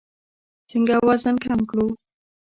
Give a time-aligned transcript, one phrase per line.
[0.69, 1.87] څنګه وزن کم کړو؟